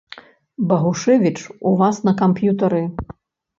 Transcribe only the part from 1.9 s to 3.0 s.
на камп'ютары.